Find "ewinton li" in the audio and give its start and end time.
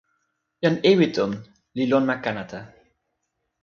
0.91-1.83